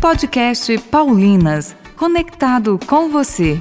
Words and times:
Podcast 0.00 0.78
Paulinas, 0.78 1.74
conectado 1.96 2.78
com 2.86 3.08
você. 3.08 3.60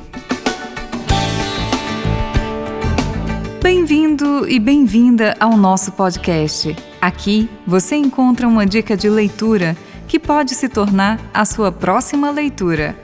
Bem-vindo 3.61 4.47
e 4.47 4.59
bem-vinda 4.59 5.35
ao 5.39 5.58
nosso 5.58 5.92
podcast. 5.93 6.75
Aqui 7.01 7.50
você 7.65 7.95
encontra 7.95 8.47
uma 8.47 8.68
dica 8.68 8.95
de 8.95 9.09
leitura 9.09 9.75
que 10.07 10.20
pode 10.20 10.54
se 10.54 10.70
tornar 10.70 11.20
a 11.34 11.43
sua 11.43 11.71
próxima 11.71 12.29
leitura. 12.29 12.95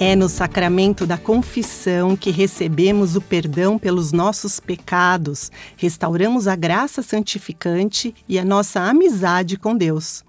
É 0.00 0.14
no 0.14 0.28
sacramento 0.28 1.04
da 1.04 1.18
confissão 1.18 2.16
que 2.16 2.30
recebemos 2.30 3.16
o 3.16 3.20
perdão 3.20 3.76
pelos 3.76 4.12
nossos 4.12 4.60
pecados, 4.60 5.50
restauramos 5.76 6.46
a 6.46 6.54
graça 6.54 7.02
santificante 7.02 8.14
e 8.28 8.38
a 8.38 8.44
nossa 8.44 8.80
amizade 8.80 9.56
com 9.56 9.76
Deus. 9.76 10.22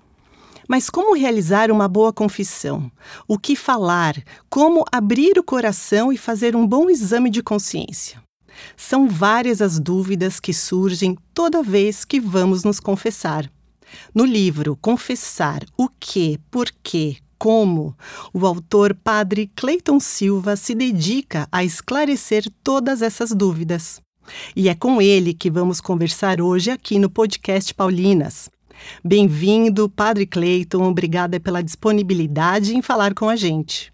Mas 0.68 0.90
como 0.90 1.16
realizar 1.16 1.70
uma 1.70 1.88
boa 1.88 2.12
confissão? 2.12 2.92
O 3.28 3.38
que 3.38 3.56
falar? 3.56 4.16
Como 4.50 4.84
abrir 4.92 5.38
o 5.38 5.44
coração 5.44 6.12
e 6.12 6.18
fazer 6.18 6.56
um 6.56 6.66
bom 6.66 6.90
exame 6.90 7.30
de 7.30 7.44
consciência? 7.44 8.20
São 8.76 9.08
várias 9.08 9.62
as 9.62 9.80
dúvidas 9.80 10.40
que 10.40 10.52
surgem 10.52 11.16
toda 11.32 11.62
vez 11.62 12.04
que 12.04 12.20
vamos 12.20 12.64
nos 12.64 12.80
confessar. 12.80 13.48
No 14.16 14.26
livro 14.26 14.76
Confessar 14.82 15.64
o 15.78 15.88
que, 15.88 16.40
por 16.50 16.72
quê, 16.82 17.18
como, 17.40 17.96
o 18.34 18.46
autor 18.46 18.94
Padre 18.94 19.50
Cleiton 19.56 19.98
Silva 19.98 20.58
se 20.58 20.76
dedica 20.76 21.48
a 21.50 21.64
esclarecer 21.64 22.44
todas 22.62 23.02
essas 23.02 23.34
dúvidas. 23.34 24.02
E 24.54 24.68
é 24.68 24.76
com 24.76 25.02
ele 25.02 25.34
que 25.34 25.50
vamos 25.50 25.80
conversar 25.80 26.42
hoje 26.42 26.70
aqui 26.70 27.00
no 27.00 27.10
podcast 27.10 27.74
Paulinas. 27.74 28.50
Bem-vindo, 29.04 29.90
Padre 29.90 30.26
Cleiton, 30.28 30.84
obrigada 30.84 31.40
pela 31.40 31.64
disponibilidade 31.64 32.76
em 32.76 32.82
falar 32.82 33.14
com 33.14 33.30
a 33.30 33.36
gente. 33.38 33.92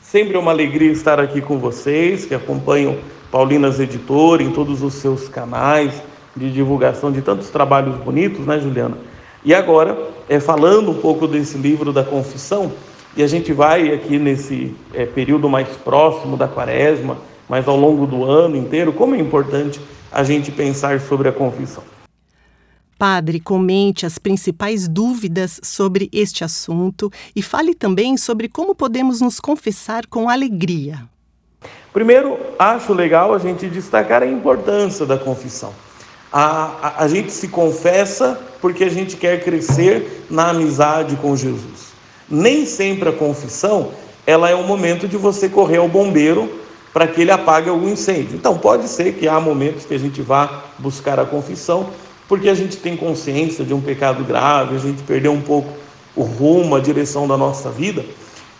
Sempre 0.00 0.36
é 0.36 0.38
uma 0.38 0.52
alegria 0.52 0.92
estar 0.92 1.18
aqui 1.18 1.40
com 1.40 1.58
vocês 1.58 2.24
que 2.24 2.34
acompanham 2.34 2.96
Paulinas 3.30 3.80
Editor 3.80 4.40
em 4.40 4.52
todos 4.52 4.82
os 4.82 4.94
seus 4.94 5.28
canais 5.28 6.00
de 6.36 6.52
divulgação 6.52 7.10
de 7.10 7.20
tantos 7.20 7.50
trabalhos 7.50 7.96
bonitos, 7.96 8.46
né, 8.46 8.60
Juliana? 8.60 8.96
E 9.44 9.54
agora, 9.54 10.10
é, 10.28 10.40
falando 10.40 10.90
um 10.90 11.00
pouco 11.00 11.28
desse 11.28 11.58
livro 11.58 11.92
da 11.92 12.02
confissão, 12.02 12.72
e 13.14 13.22
a 13.22 13.26
gente 13.26 13.52
vai 13.52 13.92
aqui 13.92 14.18
nesse 14.18 14.74
é, 14.92 15.04
período 15.04 15.48
mais 15.48 15.68
próximo 15.68 16.36
da 16.36 16.48
quaresma, 16.48 17.18
mas 17.48 17.68
ao 17.68 17.76
longo 17.76 18.06
do 18.06 18.24
ano 18.24 18.56
inteiro, 18.56 18.92
como 18.92 19.14
é 19.14 19.18
importante 19.18 19.80
a 20.10 20.24
gente 20.24 20.50
pensar 20.50 20.98
sobre 21.00 21.28
a 21.28 21.32
confissão. 21.32 21.82
Padre, 22.98 23.38
comente 23.38 24.06
as 24.06 24.18
principais 24.18 24.88
dúvidas 24.88 25.60
sobre 25.62 26.08
este 26.10 26.42
assunto 26.42 27.10
e 27.36 27.42
fale 27.42 27.74
também 27.74 28.16
sobre 28.16 28.48
como 28.48 28.74
podemos 28.74 29.20
nos 29.20 29.40
confessar 29.40 30.06
com 30.06 30.28
alegria. 30.28 31.02
Primeiro, 31.92 32.38
acho 32.58 32.94
legal 32.94 33.34
a 33.34 33.38
gente 33.38 33.68
destacar 33.68 34.22
a 34.22 34.26
importância 34.26 35.04
da 35.04 35.18
confissão. 35.18 35.72
A, 36.36 36.72
a, 36.82 37.04
a 37.04 37.08
gente 37.08 37.30
se 37.30 37.46
confessa 37.46 38.36
porque 38.60 38.82
a 38.82 38.90
gente 38.90 39.16
quer 39.16 39.44
crescer 39.44 40.26
na 40.28 40.50
amizade 40.50 41.14
com 41.14 41.36
Jesus. 41.36 41.94
Nem 42.28 42.66
sempre 42.66 43.08
a 43.08 43.12
confissão 43.12 43.92
ela 44.26 44.50
é 44.50 44.56
um 44.56 44.66
momento 44.66 45.06
de 45.06 45.16
você 45.16 45.48
correr 45.48 45.76
ao 45.76 45.88
bombeiro 45.88 46.50
para 46.92 47.06
que 47.06 47.20
ele 47.20 47.30
apague 47.30 47.68
algum 47.68 47.88
incêndio. 47.88 48.34
Então 48.34 48.58
pode 48.58 48.88
ser 48.88 49.14
que 49.14 49.28
há 49.28 49.38
momentos 49.38 49.84
que 49.84 49.94
a 49.94 49.98
gente 49.98 50.20
vá 50.22 50.64
buscar 50.76 51.20
a 51.20 51.24
confissão 51.24 51.90
porque 52.26 52.48
a 52.48 52.54
gente 52.54 52.78
tem 52.78 52.96
consciência 52.96 53.64
de 53.64 53.72
um 53.72 53.80
pecado 53.80 54.24
grave, 54.24 54.74
a 54.74 54.78
gente 54.80 55.04
perdeu 55.04 55.30
um 55.30 55.40
pouco 55.40 55.72
o 56.16 56.22
rumo, 56.22 56.74
a 56.74 56.80
direção 56.80 57.28
da 57.28 57.36
nossa 57.36 57.70
vida. 57.70 58.04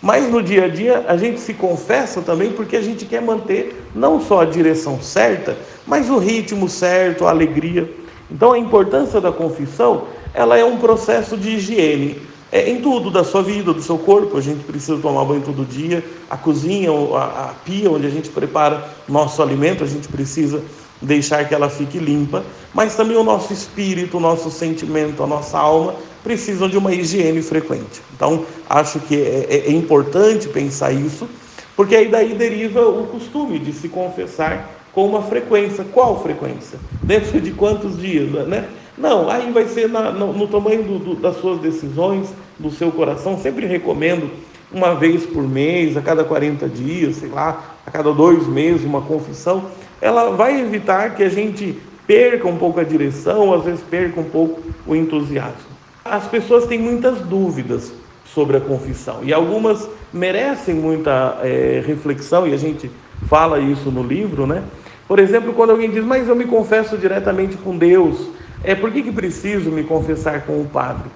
Mas 0.05 0.31
no 0.31 0.43
dia 0.43 0.67
a 0.67 0.69
dia 0.69 1.07
a 1.09 1.17
gente 1.17 1.41
se 1.41 1.55
confessa 1.55 2.21
também 2.21 2.53
porque 2.53 2.77
a 2.77 2.83
gente 2.83 3.07
quer 3.07 3.23
manter 3.23 3.89
não 3.95 4.21
só 4.21 4.43
a 4.43 4.45
direção 4.45 5.01
certa, 5.01 5.57
mas 5.87 6.11
o 6.11 6.19
ritmo 6.19 6.69
certo, 6.69 7.25
a 7.25 7.31
alegria. 7.31 7.91
Então 8.31 8.53
a 8.53 8.59
importância 8.59 9.19
da 9.19 9.33
confissão, 9.33 10.05
ela 10.35 10.59
é 10.59 10.65
um 10.65 10.77
processo 10.77 11.39
de 11.39 11.53
higiene. 11.53 12.21
É, 12.53 12.69
em 12.69 12.83
tudo 12.83 13.11
da 13.11 13.25
sua 13.25 13.43
vida, 13.43 13.73
do 13.73 13.81
seu 13.81 13.97
corpo, 13.97 14.37
a 14.37 14.43
gente 14.43 14.63
precisa 14.65 14.99
tomar 14.99 15.25
banho 15.25 15.41
todo 15.41 15.65
dia, 15.65 16.05
a 16.29 16.37
cozinha, 16.37 16.91
a, 16.91 17.47
a 17.47 17.55
pia 17.65 17.91
onde 17.91 18.07
a 18.07 18.11
gente 18.11 18.29
prepara 18.29 18.87
nosso 19.09 19.43
alimento, 19.43 19.83
a 19.83 19.87
gente 19.87 20.07
precisa 20.07 20.63
deixar 21.01 21.49
que 21.49 21.55
ela 21.55 21.71
fique 21.71 21.99
limpa, 21.99 22.45
mas 22.75 22.95
também 22.95 23.17
o 23.17 23.25
nosso 23.25 23.55
espírito, 23.55 24.19
o 24.19 24.21
nosso 24.21 24.51
sentimento, 24.51 25.23
a 25.23 25.27
nossa 25.27 25.59
alma 25.59 25.95
precisam 26.25 26.69
de 26.69 26.79
uma 26.79 26.93
higiene 26.93 27.43
frequente. 27.43 28.03
Então, 28.17 28.47
acho 28.69 28.99
que 29.01 29.15
é, 29.15 29.47
é, 29.49 29.57
é 29.67 29.71
importante 29.71 30.49
pensar 30.49 30.91
isso, 30.91 31.29
porque 31.77 31.95
aí 31.95 32.09
daí 32.09 32.35
deriva 32.35 32.89
o 32.89 33.07
costume 33.07 33.59
de 33.59 33.73
se 33.75 33.89
confessar 33.89 34.71
com 34.93 35.07
uma 35.07 35.23
frequência. 35.23 35.85
Qual 35.93 36.21
frequência? 36.23 36.79
Dentro 37.03 37.41
de 37.41 37.53
quantos 37.53 38.01
dias, 38.01 38.31
né? 38.49 38.67
Não, 38.97 39.29
aí 39.29 39.53
vai 39.53 39.67
ser 39.67 39.89
na, 39.89 40.11
no, 40.11 40.33
no, 40.33 40.49
tamanho 40.49 40.83
do, 40.83 40.99
do, 40.99 41.15
das 41.17 41.37
suas 41.37 41.61
decisões, 41.61 42.29
do 42.59 42.71
seu 42.71 42.91
coração. 42.91 43.39
Sempre 43.39 43.67
recomendo 43.67 44.31
uma 44.73 44.95
vez 44.95 45.27
por 45.27 45.43
mês, 45.43 45.97
a 45.97 46.01
cada 46.01 46.25
40 46.25 46.69
dias, 46.69 47.17
sei 47.17 47.29
lá, 47.29 47.77
a 47.85 47.91
cada 47.91 48.13
dois 48.13 48.47
meses, 48.47 48.85
uma 48.85 49.03
confissão. 49.03 49.65
Ela 50.01 50.31
vai 50.31 50.61
evitar 50.61 51.15
que 51.17 51.23
a 51.23 51.29
gente 51.29 51.77
perca 52.07 52.47
um 52.49 52.57
pouco 52.57 52.81
a 52.81 52.85
direção, 52.85 53.53
às 53.53 53.65
vezes 53.65 53.81
perca 53.83 54.21
um 54.21 54.25
pouco 54.31 54.63
o 54.87 54.95
entusiasmo. 54.95 55.74
As 56.05 56.27
pessoas 56.27 56.67
têm 56.67 56.79
muitas 56.79 57.21
dúvidas 57.21 57.91
sobre 58.27 58.59
a 58.59 58.61
confissão 58.61 59.21
e 59.23 59.33
algumas 59.33 59.89
merecem 60.13 60.75
muita 60.75 61.39
é, 61.43 61.83
reflexão 61.87 62.47
e 62.47 62.53
a 62.53 62.59
gente 62.59 62.91
fala 63.27 63.59
isso 63.59 63.91
no 63.91 64.03
livro, 64.03 64.47
né? 64.47 64.63
Por 65.09 65.19
exemplo, 65.19 65.55
quando 65.55 65.71
alguém 65.71 65.91
diz, 65.91 66.05
mas 66.05 66.29
eu 66.29 66.37
me 66.37 66.45
confesso 66.45 66.99
diretamente 66.99 67.57
com 67.57 67.79
Deus, 67.79 68.29
é 68.63 68.75
por 68.75 68.93
que, 68.93 69.03
que 69.03 69.13
preciso 69.13 69.71
me 69.71 69.83
confessar 69.83 70.43
com 70.43 70.61
o 70.61 70.67
padre? 70.67 71.09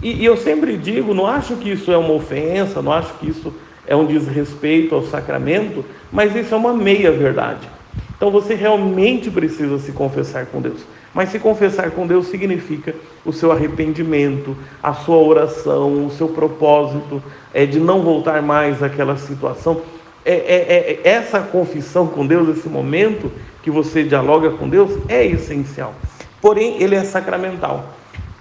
E, 0.00 0.22
e 0.22 0.24
eu 0.24 0.36
sempre 0.36 0.76
digo, 0.76 1.12
não 1.14 1.26
acho 1.26 1.56
que 1.56 1.72
isso 1.72 1.90
é 1.90 1.96
uma 1.96 2.12
ofensa, 2.12 2.80
não 2.80 2.92
acho 2.92 3.14
que 3.14 3.28
isso 3.28 3.52
é 3.88 3.96
um 3.96 4.06
desrespeito 4.06 4.94
ao 4.94 5.02
sacramento, 5.02 5.84
mas 6.12 6.36
isso 6.36 6.54
é 6.54 6.56
uma 6.56 6.72
meia 6.72 7.10
verdade. 7.10 7.68
Então 8.16 8.30
você 8.30 8.54
realmente 8.54 9.32
precisa 9.32 9.78
se 9.80 9.90
confessar 9.90 10.46
com 10.46 10.60
Deus. 10.60 10.80
Mas 11.14 11.30
se 11.30 11.38
confessar 11.38 11.90
com 11.92 12.06
Deus 12.06 12.28
significa 12.28 12.94
o 13.24 13.32
seu 13.32 13.50
arrependimento, 13.50 14.56
a 14.82 14.92
sua 14.92 15.16
oração, 15.16 16.06
o 16.06 16.10
seu 16.10 16.28
propósito 16.28 17.22
é 17.52 17.64
de 17.66 17.80
não 17.80 18.02
voltar 18.02 18.42
mais 18.42 18.82
àquela 18.82 19.16
situação. 19.16 19.80
É, 20.24 20.32
é, 20.32 21.00
é, 21.04 21.08
essa 21.08 21.40
confissão 21.40 22.06
com 22.06 22.26
Deus, 22.26 22.56
esse 22.56 22.68
momento 22.68 23.32
que 23.62 23.70
você 23.70 24.04
dialoga 24.04 24.50
com 24.50 24.68
Deus, 24.68 24.92
é 25.08 25.24
essencial. 25.24 25.94
Porém, 26.40 26.80
ele 26.82 26.94
é 26.94 27.02
sacramental. 27.02 27.94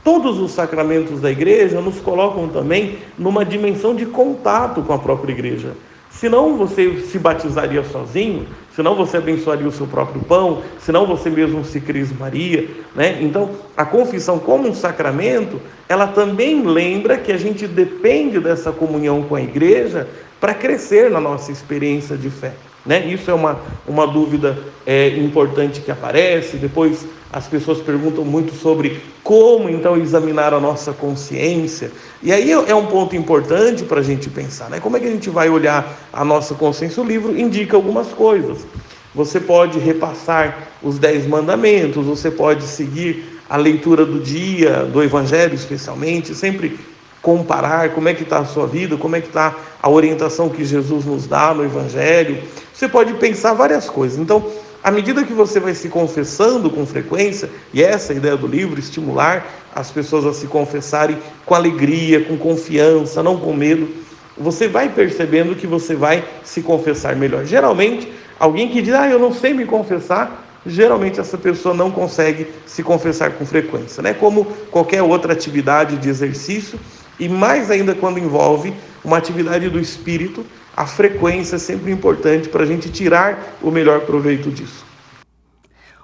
Todos 0.04 0.40
os 0.40 0.52
sacramentos 0.52 1.20
da 1.20 1.32
igreja 1.32 1.82
nos 1.82 2.00
colocam 2.00 2.48
também 2.48 2.98
numa 3.18 3.44
dimensão 3.44 3.96
de 3.96 4.06
contato 4.06 4.82
com 4.82 4.94
a 4.94 5.00
própria 5.00 5.34
igreja. 5.34 5.74
Senão 6.20 6.58
você 6.58 7.02
se 7.02 7.20
batizaria 7.20 7.84
sozinho, 7.84 8.48
senão 8.76 8.96
você 8.96 9.18
abençoaria 9.18 9.68
o 9.68 9.72
seu 9.72 9.86
próprio 9.86 10.20
pão, 10.22 10.64
senão 10.80 11.06
você 11.06 11.30
mesmo 11.30 11.64
se 11.64 11.80
crismaria, 11.80 12.68
né? 12.96 13.20
Então, 13.22 13.52
a 13.76 13.86
confissão 13.86 14.40
como 14.40 14.68
um 14.68 14.74
sacramento, 14.74 15.62
ela 15.88 16.08
também 16.08 16.64
lembra 16.66 17.18
que 17.18 17.32
a 17.32 17.38
gente 17.38 17.68
depende 17.68 18.40
dessa 18.40 18.72
comunhão 18.72 19.22
com 19.24 19.36
a 19.36 19.42
igreja 19.42 20.08
para 20.40 20.56
crescer 20.56 21.12
na 21.12 21.22
nossa 21.22 21.52
experiência 21.52 22.18
de 22.18 22.32
fé. 22.32 22.54
Né? 22.88 23.06
Isso 23.06 23.30
é 23.30 23.34
uma, 23.34 23.60
uma 23.86 24.08
dúvida 24.08 24.58
é, 24.86 25.10
importante 25.18 25.82
que 25.82 25.92
aparece. 25.92 26.56
Depois 26.56 27.06
as 27.32 27.46
pessoas 27.46 27.80
perguntam 27.80 28.24
muito 28.24 28.56
sobre 28.56 29.02
como 29.22 29.70
então 29.70 29.98
examinar 29.98 30.54
a 30.54 30.60
nossa 30.60 30.94
consciência. 30.94 31.92
E 32.24 32.32
aí 32.32 32.50
é 32.50 32.74
um 32.74 32.86
ponto 32.86 33.16
importante 33.16 33.84
para 33.84 34.00
a 34.00 34.04
gente 34.04 34.30
pensar, 34.30 34.70
né? 34.70 34.80
Como 34.80 34.96
é 34.96 35.00
que 35.02 35.08
a 35.08 35.12
gente 35.12 35.30
vai 35.30 35.50
olhar 35.50 36.08
a 36.14 36.24
nossa 36.24 36.56
consciência? 36.56 37.04
O 37.04 37.06
livro 37.06 37.38
indica 37.38 37.76
algumas 37.76 38.08
coisas. 38.08 38.66
Você 39.14 39.40
pode 39.40 39.80
repassar 39.80 40.70
os 40.82 40.98
dez 40.98 41.28
mandamentos, 41.28 42.06
você 42.06 42.32
pode 42.32 42.64
seguir 42.64 43.42
a 43.50 43.58
leitura 43.58 44.06
do 44.06 44.20
dia, 44.20 44.84
do 44.84 45.04
Evangelho 45.04 45.56
especialmente, 45.56 46.34
sempre 46.34 46.80
comparar 47.22 47.90
como 47.90 48.10
é 48.10 48.14
que 48.14 48.24
está 48.24 48.40
a 48.40 48.46
sua 48.46 48.68
vida, 48.68 48.98
como 48.98 49.16
é 49.16 49.22
que 49.22 49.28
está 49.28 49.56
a 49.82 49.90
orientação 49.90 50.50
que 50.50 50.64
Jesus 50.64 51.06
nos 51.06 51.28
dá 51.28 51.54
no 51.54 51.64
Evangelho. 51.64 52.44
Você 52.74 52.88
pode 52.88 53.14
pensar 53.16 53.54
várias 53.54 53.90
coisas. 53.90 54.18
Então, 54.18 54.46
à 54.84 54.92
medida 54.92 55.24
que 55.24 55.34
você 55.34 55.60
vai 55.60 55.74
se 55.74 55.90
confessando 55.90 56.70
com 56.70 56.86
frequência, 56.86 57.50
e 57.74 57.84
essa 57.84 58.14
é 58.14 58.16
a 58.16 58.18
ideia 58.18 58.38
do 58.38 58.48
livro, 58.48 58.80
estimular 58.80 59.46
as 59.76 59.92
pessoas 59.92 60.26
a 60.26 60.34
se 60.34 60.48
confessarem 60.48 61.18
com 61.46 61.54
alegria, 61.54 62.24
com 62.24 62.38
confiança, 62.38 63.22
não 63.22 63.38
com 63.38 63.54
medo, 63.54 63.90
você 64.38 64.68
vai 64.68 64.90
percebendo 64.90 65.56
que 65.56 65.68
você 65.68 65.96
vai 65.96 66.24
se 66.44 66.62
confessar 66.62 67.16
melhor. 67.16 67.44
Geralmente, 67.46 68.12
alguém 68.40 68.70
que 68.70 68.82
diz, 68.82 68.94
ah, 68.94 69.10
eu 69.10 69.20
não 69.20 69.34
sei 69.34 69.54
me 69.54 69.66
confessar, 69.66 70.47
geralmente 70.68 71.20
essa 71.20 71.38
pessoa 71.38 71.74
não 71.74 71.90
consegue 71.90 72.48
se 72.66 72.84
confessar 72.84 73.32
com 73.32 73.46
frequência, 73.46 74.04
né? 74.04 74.14
Como 74.14 74.46
qualquer 74.70 75.02
outra 75.02 75.34
atividade 75.34 75.98
de 75.98 76.10
exercício, 76.10 76.80
e 77.20 77.28
mais 77.28 77.72
ainda 77.72 77.96
quando 77.96 78.20
envolve 78.20 78.74
uma 79.04 79.18
atividade 79.18 79.70
do 79.70 79.80
espírito, 79.80 80.46
a 80.76 80.86
frequência 80.86 81.56
é 81.56 81.60
sempre 81.60 81.92
importante 81.92 82.50
para 82.50 82.64
a 82.64 82.66
gente 82.66 82.90
tirar 82.90 83.58
o 83.62 83.72
melhor 83.72 84.02
proveito 84.02 84.52
disso. 84.52 84.86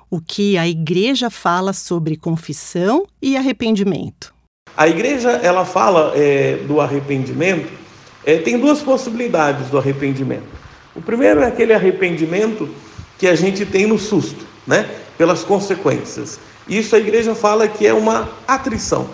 O 0.10 0.21
que 0.21 0.57
a 0.57 0.68
igreja 0.68 1.30
fala 1.30 1.74
sobre 1.74 2.15
confissão 2.15 3.06
e 3.21 3.36
arrependimento? 3.36 4.33
A 4.75 4.88
igreja 4.88 5.31
ela 5.31 5.65
fala 5.65 6.13
é, 6.15 6.57
do 6.68 6.81
arrependimento. 6.81 7.71
É, 8.25 8.38
tem 8.38 8.60
duas 8.60 8.81
possibilidades 8.81 9.69
do 9.69 9.77
arrependimento. 9.77 10.48
O 10.95 11.01
primeiro 11.01 11.42
é 11.42 11.48
aquele 11.48 11.74
arrependimento 11.74 12.69
que 13.18 13.27
a 13.27 13.36
gente 13.36 13.65
tem 13.65 13.86
no 13.86 13.98
susto, 13.98 14.45
né? 14.65 14.89
Pelas 15.18 15.44
consequências. 15.44 16.39
Isso 16.68 16.95
a 16.95 17.00
igreja 17.00 17.36
fala 17.36 17.68
que 17.68 17.86
é 17.86 17.94
uma 17.94 18.30
atrição. 18.48 19.10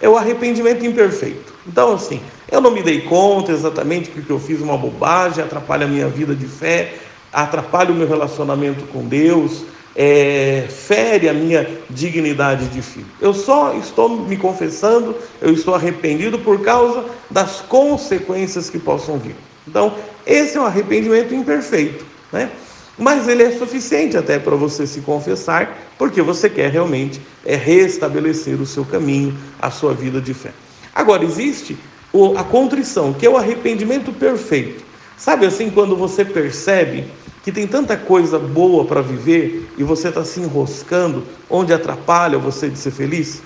É 0.00 0.08
o 0.08 0.16
arrependimento 0.16 0.84
imperfeito. 0.84 1.52
Então, 1.66 1.92
assim, 1.92 2.20
eu 2.50 2.60
não 2.60 2.70
me 2.70 2.82
dei 2.82 3.02
conta 3.02 3.52
exatamente 3.52 4.10
porque 4.10 4.30
eu 4.30 4.38
fiz 4.38 4.60
uma 4.60 4.76
bobagem, 4.76 5.42
atrapalha 5.42 5.86
a 5.86 5.88
minha 5.88 6.08
vida 6.08 6.34
de 6.34 6.46
fé, 6.46 6.94
atrapalha 7.32 7.92
o 7.92 7.94
meu 7.94 8.08
relacionamento 8.08 8.84
com 8.86 9.06
Deus, 9.06 9.64
é, 9.94 10.66
fere 10.68 11.28
a 11.28 11.32
minha 11.32 11.68
dignidade 11.88 12.66
de 12.68 12.80
filho. 12.80 13.06
Eu 13.20 13.34
só 13.34 13.74
estou 13.74 14.08
me 14.08 14.36
confessando, 14.36 15.14
eu 15.40 15.52
estou 15.52 15.74
arrependido 15.74 16.38
por 16.38 16.60
causa 16.62 17.04
das 17.30 17.60
consequências 17.60 18.70
que 18.70 18.78
possam 18.78 19.18
vir. 19.18 19.36
Então, 19.66 19.94
esse 20.26 20.56
é 20.56 20.60
um 20.60 20.64
arrependimento 20.64 21.34
imperfeito, 21.34 22.04
né? 22.32 22.50
Mas 23.00 23.26
ele 23.26 23.42
é 23.42 23.50
suficiente 23.50 24.14
até 24.14 24.38
para 24.38 24.54
você 24.54 24.86
se 24.86 25.00
confessar, 25.00 25.74
porque 25.96 26.20
você 26.20 26.50
quer 26.50 26.70
realmente 26.70 27.18
é, 27.46 27.56
restabelecer 27.56 28.60
o 28.60 28.66
seu 28.66 28.84
caminho, 28.84 29.34
a 29.58 29.70
sua 29.70 29.94
vida 29.94 30.20
de 30.20 30.34
fé. 30.34 30.52
Agora, 30.94 31.24
existe 31.24 31.78
a 32.36 32.44
contrição, 32.44 33.14
que 33.14 33.24
é 33.24 33.30
o 33.30 33.38
arrependimento 33.38 34.12
perfeito. 34.12 34.84
Sabe 35.16 35.46
assim, 35.46 35.70
quando 35.70 35.96
você 35.96 36.26
percebe 36.26 37.06
que 37.42 37.50
tem 37.50 37.66
tanta 37.66 37.96
coisa 37.96 38.38
boa 38.38 38.84
para 38.84 39.00
viver 39.00 39.72
e 39.78 39.82
você 39.82 40.08
está 40.08 40.22
se 40.22 40.38
enroscando, 40.38 41.24
onde 41.48 41.72
atrapalha 41.72 42.36
você 42.36 42.68
de 42.68 42.78
ser 42.78 42.90
feliz? 42.90 43.40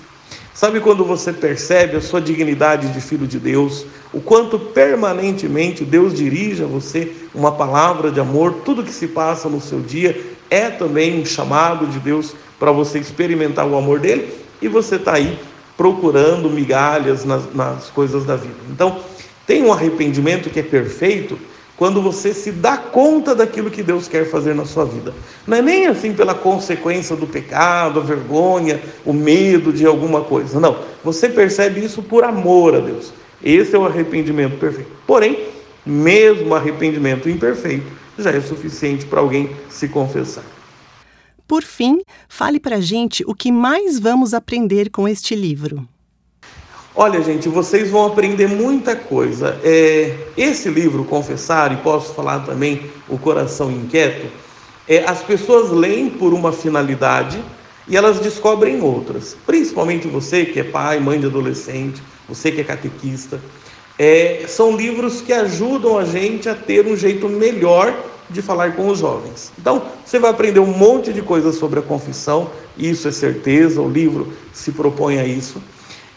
Sabe 0.55 0.79
quando 0.79 1.03
você 1.03 1.33
percebe 1.33 1.97
a 1.97 2.01
sua 2.01 2.21
dignidade 2.21 2.87
de 2.87 3.01
filho 3.01 3.27
de 3.27 3.37
Deus, 3.37 3.85
o 4.13 4.21
quanto 4.21 4.57
permanentemente 4.57 5.83
Deus 5.83 6.13
dirige 6.13 6.63
a 6.63 6.65
você 6.65 7.11
uma 7.35 7.51
palavra 7.51 8.09
de 8.09 8.21
amor, 8.21 8.61
tudo 8.63 8.81
que 8.81 8.93
se 8.93 9.07
passa 9.07 9.49
no 9.49 9.59
seu 9.59 9.81
dia 9.81 10.17
é 10.49 10.69
também 10.69 11.19
um 11.19 11.25
chamado 11.25 11.85
de 11.87 11.99
Deus 11.99 12.33
para 12.57 12.71
você 12.71 12.97
experimentar 12.99 13.67
o 13.67 13.75
amor 13.75 13.99
dele 13.99 14.33
e 14.61 14.69
você 14.69 14.95
está 14.95 15.15
aí 15.15 15.37
procurando 15.75 16.49
migalhas 16.49 17.25
nas, 17.25 17.53
nas 17.53 17.89
coisas 17.89 18.23
da 18.23 18.37
vida. 18.37 18.55
Então, 18.71 19.01
tem 19.45 19.61
um 19.61 19.73
arrependimento 19.73 20.49
que 20.49 20.61
é 20.61 20.63
perfeito 20.63 21.37
quando 21.77 22.01
você 22.01 22.33
se 22.33 22.51
dá 22.51 22.77
conta 22.77 23.35
daquilo 23.35 23.69
que 23.69 23.83
Deus 23.83 24.07
quer 24.07 24.29
fazer 24.29 24.55
na 24.55 24.65
sua 24.65 24.85
vida. 24.85 25.13
Não 25.45 25.57
é 25.57 25.61
nem 25.61 25.87
assim 25.87 26.13
pela 26.13 26.33
consequência 26.33 27.15
do 27.15 27.27
pecado, 27.27 27.99
a 27.99 28.03
vergonha, 28.03 28.81
o 29.05 29.11
medo 29.11 29.73
de 29.73 29.85
alguma 29.85 30.21
coisa. 30.21 30.59
Não. 30.59 30.77
Você 31.03 31.27
percebe 31.27 31.83
isso 31.83 32.01
por 32.01 32.23
amor 32.23 32.75
a 32.75 32.79
Deus. 32.79 33.11
Esse 33.43 33.75
é 33.75 33.79
o 33.79 33.85
arrependimento 33.85 34.57
perfeito. 34.57 34.91
Porém, 35.05 35.47
mesmo 35.85 36.55
arrependimento 36.55 37.29
imperfeito 37.29 37.91
já 38.17 38.31
é 38.31 38.39
suficiente 38.39 39.05
para 39.05 39.19
alguém 39.19 39.49
se 39.69 39.87
confessar. 39.89 40.43
Por 41.47 41.61
fim, 41.61 42.01
fale 42.27 42.59
para 42.59 42.77
a 42.77 42.81
gente 42.81 43.23
o 43.27 43.35
que 43.35 43.51
mais 43.51 43.99
vamos 43.99 44.33
aprender 44.33 44.89
com 44.89 45.07
este 45.07 45.35
livro. 45.35 45.87
Olha, 46.97 47.21
gente, 47.21 47.49
vocês 47.49 47.91
vão 47.91 48.05
aprender 48.05 48.47
muita 48.47 48.95
coisa. 48.95 49.59
É, 49.65 50.15
esse 50.37 50.69
livro, 50.69 51.03
Confessar, 51.03 51.73
e 51.73 51.75
posso 51.77 52.13
falar 52.13 52.45
também 52.45 52.89
O 53.09 53.17
Coração 53.17 53.69
Inquieto, 53.69 54.27
é, 54.87 55.03
as 55.05 55.21
pessoas 55.21 55.71
leem 55.71 56.09
por 56.09 56.33
uma 56.33 56.53
finalidade 56.53 57.43
e 57.85 57.97
elas 57.97 58.21
descobrem 58.21 58.81
outras. 58.81 59.35
Principalmente 59.45 60.07
você 60.07 60.45
que 60.45 60.57
é 60.57 60.63
pai, 60.63 60.97
mãe 61.01 61.19
de 61.19 61.25
adolescente, 61.25 62.01
você 62.29 62.49
que 62.49 62.61
é 62.61 62.63
catequista. 62.63 63.41
É, 63.99 64.45
são 64.47 64.73
livros 64.73 65.19
que 65.19 65.33
ajudam 65.33 65.97
a 65.97 66.05
gente 66.05 66.47
a 66.47 66.55
ter 66.55 66.87
um 66.87 66.95
jeito 66.95 67.27
melhor 67.27 67.93
de 68.29 68.41
falar 68.41 68.73
com 68.73 68.87
os 68.87 68.99
jovens. 68.99 69.51
Então, 69.59 69.81
você 70.05 70.17
vai 70.17 70.31
aprender 70.31 70.61
um 70.61 70.77
monte 70.77 71.11
de 71.11 71.21
coisas 71.21 71.55
sobre 71.55 71.77
a 71.77 71.83
confissão, 71.83 72.49
isso 72.77 73.05
é 73.05 73.11
certeza, 73.11 73.81
o 73.81 73.89
livro 73.89 74.31
se 74.53 74.71
propõe 74.71 75.19
a 75.19 75.25
isso. 75.25 75.61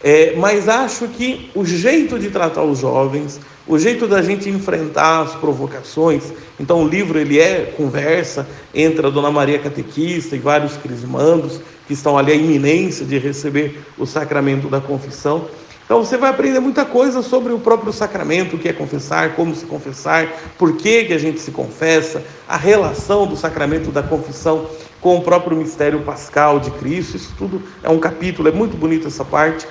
É, 0.03 0.35
mas 0.37 0.69
acho 0.69 1.09
que 1.09 1.51
o 1.55 1.65
jeito 1.65 2.19
de 2.19 2.31
tratar 2.31 2.63
os 2.63 2.79
jovens, 2.79 3.41
o 3.67 3.79
jeito 3.79 4.07
da 4.07 4.23
gente 4.23 4.49
enfrentar 4.49 5.23
as 5.23 5.35
provocações, 5.35 6.33
então 6.59 6.85
o 6.85 6.89
livro 6.89 7.19
ele 7.19 7.41
é 7.41 7.73
conversa 7.77 8.47
entre 8.73 9.05
a 9.05 9.11
Dona 9.11 9.31
Maria 9.31 9.59
Catequista 9.59 10.37
e 10.37 10.39
vários 10.39 10.77
crismandos 10.77 11.61
que 11.87 11.95
estão 11.95 12.17
ali 12.17 12.33
à 12.33 12.35
iminência 12.35 13.05
de 13.05 13.19
receber 13.19 13.81
o 13.99 14.07
sacramento 14.07 14.69
da 14.69 14.81
confissão. 14.81 15.49
Então 15.85 16.05
você 16.05 16.17
vai 16.17 16.31
aprender 16.31 16.61
muita 16.61 16.85
coisa 16.85 17.23
sobre 17.23 17.53
o 17.53 17.59
próprio 17.59 17.93
sacramento, 17.93 18.55
o 18.55 18.59
que 18.59 18.69
é 18.69 18.73
confessar, 18.73 19.35
como 19.35 19.55
se 19.55 19.65
confessar, 19.65 20.29
por 20.57 20.77
que, 20.77 21.07
que 21.07 21.15
a 21.15 21.19
gente 21.19 21.41
se 21.41 21.51
confessa, 21.51 22.23
a 22.47 22.57
relação 22.57 23.27
do 23.27 23.37
sacramento 23.37 23.91
da 23.91 24.03
confissão 24.03 24.67
com 25.01 25.17
o 25.17 25.23
próprio 25.23 25.57
mistério 25.57 26.01
pascal 26.03 26.61
de 26.61 26.71
Cristo. 26.73 27.17
Isso 27.17 27.35
tudo 27.39 27.63
é 27.83 27.89
um 27.89 27.99
capítulo, 27.99 28.49
é 28.49 28.53
muito 28.53 28.77
bonito 28.77 29.09
essa 29.09 29.25
parte 29.25 29.67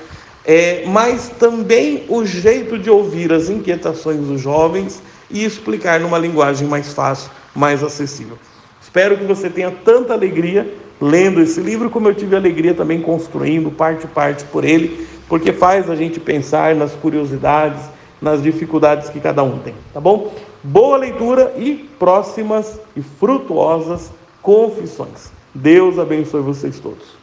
é, 0.48 0.86
mas 0.88 1.28
também 1.28 2.06
o 2.08 2.26
jeito 2.26 2.80
de 2.80 2.90
ouvir 2.90 3.34
as 3.34 3.50
inquietações 3.50 4.22
dos 4.22 4.40
jovens 4.40 5.04
e 5.30 5.44
explicar 5.44 6.00
numa 6.00 6.18
linguagem 6.18 6.66
mais 6.66 6.94
fácil, 6.94 7.30
mais 7.54 7.84
acessível. 7.84 8.40
Espero 8.82 9.18
que 9.18 9.26
você 9.26 9.50
tenha 9.50 9.70
tanta 9.70 10.14
alegria 10.14 10.74
lendo 11.02 11.42
esse 11.42 11.60
livro, 11.60 11.90
como 11.90 12.08
eu 12.08 12.16
tive 12.16 12.34
alegria 12.34 12.74
também 12.74 13.02
construindo 13.02 13.70
parte 13.70 14.08
parte 14.08 14.46
por 14.46 14.64
ele, 14.64 15.06
porque 15.28 15.52
faz 15.52 15.90
a 15.90 15.96
gente 15.98 16.18
pensar 16.18 16.74
nas 16.74 16.94
curiosidades, 16.94 17.82
nas 18.22 18.42
dificuldades 18.42 19.10
que 19.10 19.20
cada 19.20 19.44
um 19.44 19.60
tem, 19.60 19.76
tá 19.94 20.00
bom? 20.00 20.34
Boa 20.64 20.98
leitura 20.98 21.54
e 21.58 21.76
próximas 22.00 22.80
e 22.96 23.02
frutuosas 23.02 24.12
confissões. 24.42 25.30
Deus 25.54 26.00
abençoe 26.00 26.42
vocês 26.42 26.80
todos. 26.80 27.18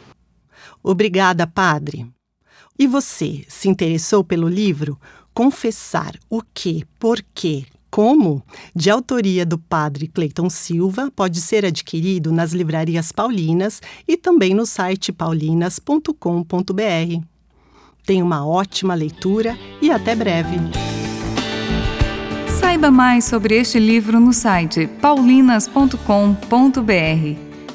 Obrigada, 0.83 1.47
Padre. 1.47 2.14
E 2.77 2.87
você 2.87 3.45
se 3.47 3.69
interessou 3.69 4.23
pelo 4.23 4.47
livro 4.47 4.99
Confessar 5.33 6.17
o 6.29 6.41
que, 6.53 6.85
por 6.97 7.21
quê, 7.33 7.65
como, 7.91 8.41
de 8.73 8.89
autoria 8.89 9.45
do 9.45 9.57
padre 9.57 10.07
Cleiton 10.07 10.49
Silva, 10.49 11.11
pode 11.13 11.41
ser 11.41 11.65
adquirido 11.65 12.31
nas 12.31 12.53
livrarias 12.53 13.11
paulinas 13.11 13.81
e 14.07 14.15
também 14.15 14.53
no 14.53 14.65
site 14.65 15.11
paulinas.com.br. 15.11 17.25
Tenha 18.05 18.23
uma 18.23 18.47
ótima 18.47 18.93
leitura 18.93 19.57
e 19.81 19.91
até 19.91 20.15
breve. 20.15 20.55
Saiba 22.59 22.91
mais 22.91 23.25
sobre 23.25 23.55
este 23.55 23.79
livro 23.79 24.19
no 24.19 24.31
site 24.31 24.87
paulinas.com.br. 25.01 25.95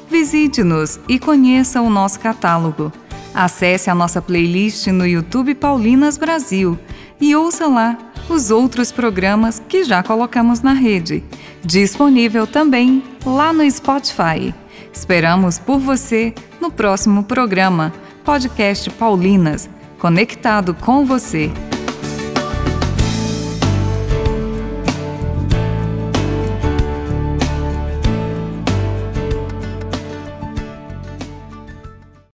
Visite-nos 0.09 0.99
e 1.07 1.19
conheça 1.19 1.81
o 1.81 1.89
nosso 1.89 2.19
catálogo. 2.19 2.91
Acesse 3.33 3.89
a 3.89 3.95
nossa 3.95 4.21
playlist 4.21 4.87
no 4.87 5.05
YouTube 5.05 5.55
Paulinas 5.55 6.17
Brasil 6.17 6.77
e 7.19 7.35
ouça 7.35 7.67
lá 7.67 7.97
os 8.29 8.51
outros 8.51 8.91
programas 8.91 9.61
que 9.67 9.83
já 9.83 10.03
colocamos 10.03 10.61
na 10.61 10.73
rede. 10.73 11.23
Disponível 11.63 12.45
também 12.45 13.03
lá 13.25 13.53
no 13.53 13.69
Spotify. 13.69 14.53
Esperamos 14.93 15.57
por 15.57 15.79
você 15.79 16.33
no 16.59 16.71
próximo 16.71 17.23
programa, 17.23 17.93
Podcast 18.23 18.89
Paulinas, 18.91 19.69
conectado 19.97 20.73
com 20.73 21.05
você. 21.05 21.49